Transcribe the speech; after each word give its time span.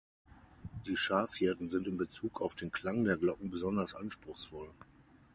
Die 0.87 0.97
Schafhirten 0.97 1.69
sind 1.69 1.85
in 1.85 1.95
Bezug 1.95 2.41
auf 2.41 2.55
den 2.55 2.71
Klang 2.71 3.03
der 3.05 3.17
Glocken 3.17 3.51
besonders 3.51 3.93
anspruchsvoll. 3.93 4.71